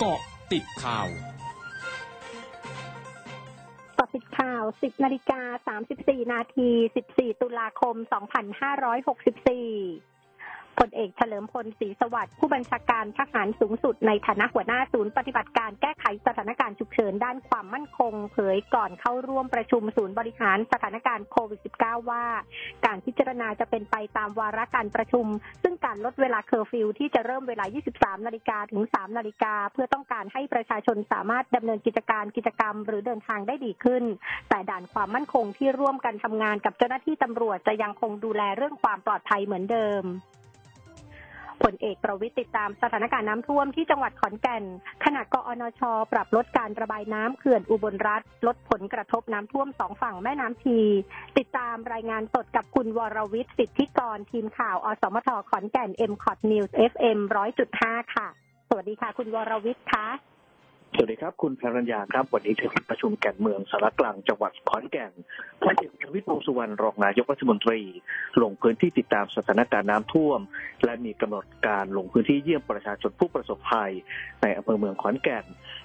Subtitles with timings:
[0.00, 0.20] เกาะ
[0.52, 1.08] ติดข่าว
[3.98, 5.40] กาะติดข่าว 10นาฬิกา
[5.84, 6.70] 34 นาที
[7.06, 8.06] 14 ตุลาคม 2564
[10.78, 22.24] พลเอกเฉลิมพลศรีสวัสดิ์ผู้บัญชาการทหารสูงสุดในฐานะหัวหน้าศูนย์ปฏิบัติการแก้ไขสถานการณ์ฉุกเฉินด้านความมั่นคง เผยก่อนเข้าร่วมประชุมศูนย์บริหารสถานการณ์โควิด -19 ว่า
[22.86, 25.26] การพิจารณาจะเป็นไปตามวาระการประชุม
[25.62, 27.64] ซึ่งการลดเวลาเคอร์ฟิวที่จะเริ่มเวลา
[27.96, 34.04] 23 นาฬิกาถึง 3 นาฬิกา เพื่อต้องการให้ประชาชนสามารถดำเนินกิจการกิจกรรม หรือเดินทางได้ดีขึ้น
[34.48, 40.04] แต่ด่านความมั่นคงที่ร่วมกันทำงานกับเจ้าหน้าที่ตำรวจจะยังคงดูแลเรื่องความปลอดภัยเหมือนเดิม
[41.62, 44.64] พลเอกประวิตรติดตามสถานการณ์น้ำท่วมที่จังหวัดขอนแก่น
[45.04, 50.78] ขณะกอนช ปรับลดการระบายน้ำเขื่อนอุบลรัตน์ ลดผลกระทบน้ำท่วมสองฝั่งแม่น้ำชี
[51.38, 58.26] ติดตามรายงานสดกับคุณวรวิทย์สิทธิกร ทีมข่าว อสมทขอนแก่น MCOT News FM ร้อยจุดห้าค่ะ
[58.68, 60.06] สวัสดีค่ะ คุณวรวิทย์คะ
[60.94, 65.12] สวัสดีครับ คุณพรัญญาครับ วันนี้ที่ห้องประชุมแก่นเมืองศาลากลางจังหวัดขอนแก่น
[65.62, 67.80] พลเอกประวิตรวงสุวรรณรองนายกรัฐมนตรี
[68.42, 70.40] ลงพื้นที่ติดตามสถานการณ์น้ำท่วม
[70.84, 73.92] และมีกำหนดการลงพื้นที่เยี่ยมประชาชนผู้ประสบภัย
[74.42, 75.44] ในอำเภอเมืองขอนแก่น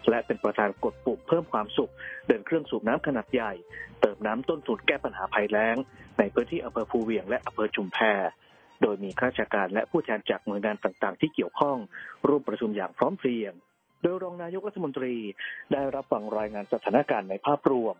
[0.09, 1.91] และเป็นประธานกดปุ่มเพิ่มความสุข
[2.27, 3.53] เดินเครื่องสูบน้ำขนาดใหญ่
[4.01, 5.75] เติมน้ำต้นทุนแก้ปัญหาภัยแล้ง
[6.19, 7.99] ในพื้นที่อำเภอภูเวียงและอำเภอชุมแพ
[8.81, 11.77] โดยมีข้าราชการและผู้แทนจากหน่วยงานต่างๆ ที่เกี่ยวข้อง
[12.27, 13.53] ร่วมประชุมอย่างพร้อมเพรียง
[14.03, 15.13] โดยรองนายกรัฐมนตรี
[15.71, 17.95] ได้รับฟังรายงานสถานการณ์ในภาพรวม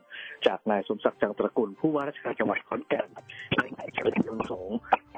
[0.47, 3.07] จากนายสมศักดิ์จังตระกูลผู้ว่าราชการจังหวัดขอนแก่น
[3.55, 4.69] และนายเฉลิมยงสง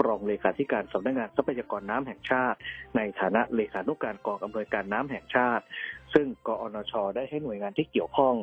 [0.06, 2.58] รองเลขาธิการสำนักงานทรัพยากรน้ำแห่งชาติ
[2.98, 5.64] ในฐานะเลขานุการกองอำนวยการน้ำแห่งชาติ
[6.14, 8.34] ซึ่งกอนชได้ให้หน่วยงานที่เกี่ยวข้อง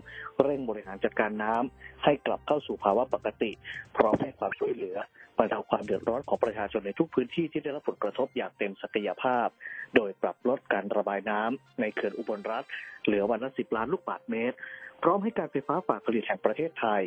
[0.43, 3.51] เร่งบริหารจัดการน้ำให้กลับเข้าสู่ภาวะปกติ
[3.97, 4.97] พร้อมให้ความช่วยเหลือ
[5.39, 9.49] บรรเทาความเดือดร้อนของประชาชนในทุกพื้นที่ที่ได้รับผลกระทบอย่างเต็มศักยภาพ
[9.97, 12.65] โดยปรับลดการระบายน้ำในเขื่อนอุบลรัฐ
[13.05, 14.57] เหลือวันละสิบล้านลูกบาศก์เมตร
[15.03, 17.03] พร้อมให้การไฟฟ้าฝ่ายผลิตแห่งประเทศไทย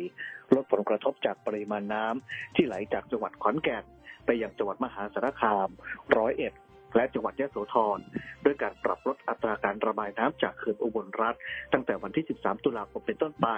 [0.54, 3.84] ลดผลกระทบจากปริมาณน้ำที่ไหลจากจังหวัดขอนแก่น
[4.26, 5.68] ไปยังจังหวัดมหาสารคาม
[6.16, 6.52] ร้อยเอ็ด
[6.96, 7.98] และจังหวัดยะโสธร
[8.44, 11.34] ด้วยการปรับลดอัตราการระบายน้ำจากเขื่อนอุบลรัฐ
[11.72, 13.48] ตั้งแต่วันที่ 13 ตุลาคมเป็นต้นไป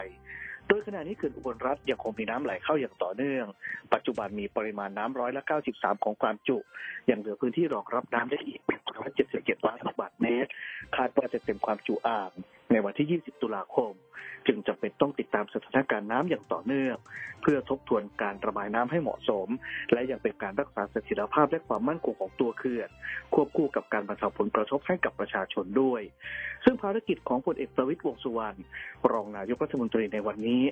[0.69, 3.47] โดยขณะนี้เขื่อนอุบลรัฐยังคงมีน้ำไหลเข้าอย่างต่อเนื่อง
[3.95, 5.43] ปัจจุบันมีปริมาณน้ำร้อยละ
[5.73, 6.59] 93 ของความจุ
[7.11, 8.61] ยังเหลือพื้นที่รองรับน้ำได้อีก
[9.15, 10.51] 177ล้านลูกบาศก์เมตร
[10.97, 12.31] คาดว่าจะเต็มความจุอ่าง
[12.73, 13.93] ในวันที่ 20 ตุลาคม
[14.47, 16.97] จึงจำเป็นต้องติดตามสถานการณ์น้ำอย่างต่อเนื่อง
[17.43, 19.49] เพื่อทบทวนการระบายน้ำให้เหมาะสม
[19.93, 22.89] และยังเป็นการรักษาเสถียรภาพและความมั่นคงของตัวเขื่อน
[23.35, 26.03] ควบคู่กับการบรรเทาผลกระทบให้กับประชาชนด้วย
[26.65, 28.59] ซึ่งภารกิจของพลเอกประวิตรวงสุวรรณ
[29.13, 30.63] รองนายกรัฐมนตรีในวันนี้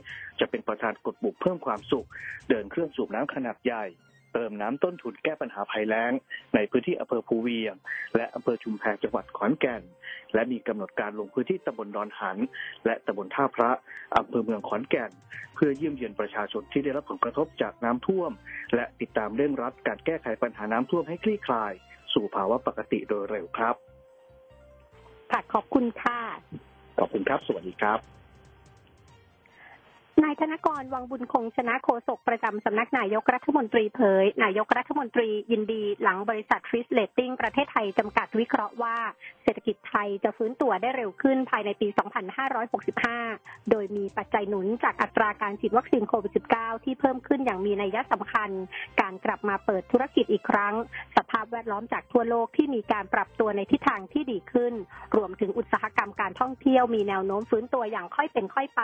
[0.40, 2.06] จะเป็นประธานกดบุกเพิ่มความสุข
[2.48, 3.84] เดินเครื่องสูบน้ำขนาดใหญ่
[4.34, 6.12] เติมน้ำต้นทุนแก้ปัญหาภัยแล้ง
[6.54, 7.74] ในพื้นที่อำเภอภูเวียง
[8.16, 9.82] และอำเภอชุมแพจังหวัดขอนแก่น
[10.36, 12.38] และมีกำหนดการลงพื้นที่ตำบลดอนหัน
[12.86, 13.70] และตำบลท่าพระ
[14.16, 15.10] อำเภอเมืองขอนแก่น
[15.54, 18.30] เพื่อเยี่ยมเยียนประชาชนที่ได้รับผลกระทบจากน้ำท่วม
[18.74, 21.72] และติดตามเร่งรัดการแก้ไขปัญหาน้ำท่วมให้คลี่คลาย
[22.12, 23.74] สู่ภาวะปกติโดยเร็วครับ
[25.30, 26.20] ค่ะขอบคุณค่ะ
[26.98, 27.98] ขอบคุณครับ สวัสดีครับ
[30.24, 38.96] นายธนกรวังบุญคงชนะโฆษกประจำสำนักนายกรัฐมนตรีเผย นายกรัฐมนตรียินดีหลังบริษัท Fitch Ratings ประเทศไทยจำกัดวิเคราะห์ว่า
[39.42, 41.88] เศรษฐกิจไทยจะฟื้นตัวได้เร็วขึ้นภายในปี
[43.14, 48.50] 2565 โดยมีปัจจัยหนุนจากอัตราการฉีดวัคซีนโควิด -19 ที่เพิ่มขึ้นอย่างมีนัยสำคัญ
[49.00, 50.74] การกลับมาเปิดธุรกิจอีกครั้ง
[51.16, 54.74] สภาพแวดล้อมจากทั่วโลกที่มีการปรับตัวในทิศทางที่ดีขึ้น
[55.16, 58.82] รวมถึงอุตสาหกรรมการท่องเที่ยวมีแนวโน้มฟื้นตัวอย่างค่อยเป็นค่อยไป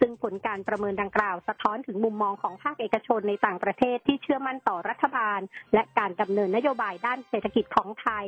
[0.00, 5.40] ซึ่งผลการประเมินดังกล่าว สะท้อนถึงมุมมองของภาคเอกชนในต่างประเทศที่เชื่อมั่นต่อรัฐบาล
[5.74, 8.26] และการดำเนินนโยบายด้านเศรษฐกิจของไทย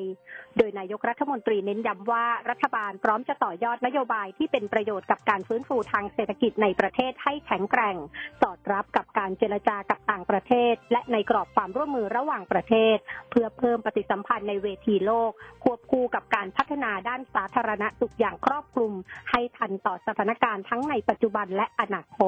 [0.56, 7.96] โดยนายกรัฐมนตรีเน้นย้ำว่ารัฐบาลพร้อมจะต่อยอดนโยบายที่เป็นประโยชน์กับการฟื้นฟูทางเศรษฐกิจในประเทศให้แข็งแกร่ง
[8.40, 12.96] สอดรับกับการเจรจากับต่างประเทศ และในกรอบความร่วมมือระหว่างประเทศ
[13.30, 15.30] เพื่อเพิ่มปฏิสัมพันธ์ในเวทีโลก
[15.64, 18.92] ควบคู่กับการพัฒนาด้านสาธารณสุขอย่างครอบคลุม
[19.30, 22.18] ให้ทันต่อสถานการณ์ทั้งในปัจจุบันและอนาค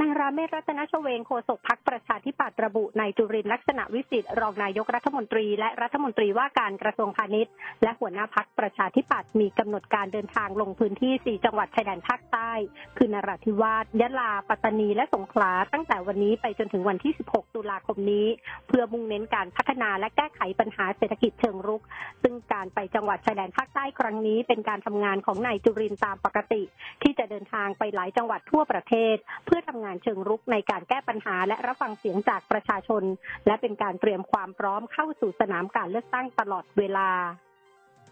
[0.00, 7.52] นายราเมศรัตนชเวงโฆษกพักประชาธิปัตย์ระบุนายจุรินลักษณะวิสิทธิ์รองนายกรัฐมนตรีและรัฐมนตรีว่าการกระทรวงพาณิชย์
[7.82, 12.50] และหัวหน้าพักประชาธิปัตย์มีกำหนดการเดินทางลงพื้นที่ 4 จังหวัดชายแดนภาคใต้
[12.96, 18.26] คือนราธิวาสยะลา ปัตตานีและสงขลาตั้งแต่วันนี้ไปจนถึงวันที่ 16 ตุลาคมนี้
[18.68, 21.82] เพื่อมุ่งเน้นการพัฒนาและแก้ไขปัญหาเศรษฐกิจเชิงรุก
[22.22, 26.62] ซึ่งการไปจังหวัดชายแดนภาคใต้ครั้งนี้ เป็นการทำงานของนายจุรินตามปกติ
[27.02, 27.24] ที่จะ
[27.56, 29.16] ทางไปหลายจังหวัดทั่วประเทศ
[29.46, 33.02] เพื่อทำงานเชิงรุกในการแก้ปัญหา และรับฟังเสียงจากประชาชน
[33.46, 37.10] และเป็นการเตรียมความพร้อมเข้าสู่สนามการเลือกตั้งตลอดเวลา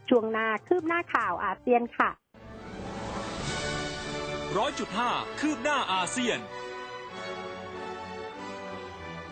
[0.08, 2.10] ช่วงหน้าคืบหน้าข่าวอาเซียนค่ะ
[4.58, 5.10] ร้อยจุดห้า
[5.40, 6.38] คืบหน้าอาเซียน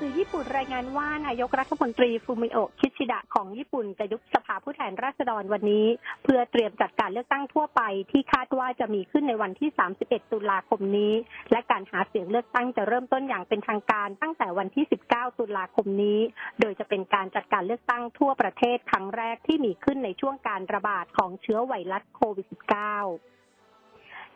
[0.04, 5.86] สื่อญี่ปุ่นรายงานว่านายกรัฐมนตรีฟูมิโอะคิชิดะของญี่ปุ่นจะยุบสภาผู้แทนราษฎรวันนี้
[6.22, 9.70] เพื่อเตรียมจัดการเลือกตั้งทั่วไปที่คาดว่าจะมีขึ้นในวันที่
[10.02, 11.12] 31 ตุลาคมนี้
[11.50, 16.20] และการหาเสียงเลือกตั้งจะเริ่มต้นอย่างเป็นทางการตั้งแต่วันที่ 19 ตุลาคมนี้
[16.60, 23.41] โดยจะเป็นการจัดการเลือกตั้งทั่วประเทศครั้งแรกที่มีขึ้นในช่วงการระบาดของเชื้อไวรัสโควิด -19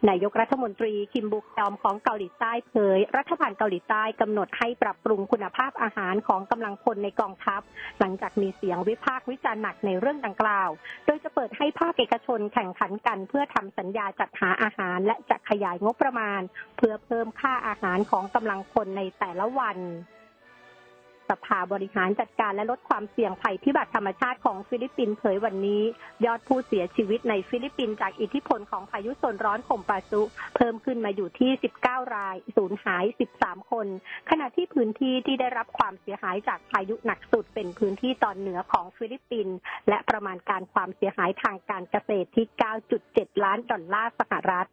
[0.09, 7.61] นายกรัฐมนตรีคิมบุกยอมของเกาหลีใต้เผย รัฐบาลเกาหลีใต้กำหนดให้ปรับปรุงคุณภาพอาหารของกำลังพลในกองทัพ
[8.01, 10.69] หลังจากมีเสียงวิพากษ์วิจารณ์หนักในเรื่องดังกล่าว
[11.07, 16.41] โดยจะเปิดให้ภาคเอกชนแข่งขันกันเพื่อทำสัญญาจัดหาอาหาร และจะขยายงบประมาณ
[16.77, 19.79] เพื่อเพิ่มค่าอาหารของกำลังพลในแต่ละวัน
[21.31, 25.83] สภาบริหารจัดการและลดความเสี่ยงภัยพิบัติธรรมชาติของฟิลิปปินส์เผยวันนี้
[26.25, 30.23] ยอดผู้เสียชีวิตในฟิลิปปินส์จากอิทธิพลของพายุโซนร้อนคมปาซุ
[30.57, 31.51] เพิ่มขึ้นมาอยู่ที่
[31.83, 33.05] 19 รายสูญหาย
[33.39, 33.87] 13 คน
[34.31, 39.57] ขณะที่พื้นที่ที่ได้รับความเสียหายจากพายุหนักสุดเป็นพื้นที่ตอนเหนือของฟิลิปปินส์
[39.89, 42.47] และประมาณการความเสียหายทางการเกษตรที่
[42.95, 44.69] 9.7 ล้านดอลลาร์สหรัฐ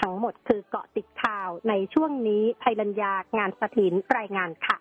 [0.00, 4.78] ทั้งหมดคือเกาะติดข่าวในช่วงนี้ภัยรัญญางานสถินรายงานค่ะ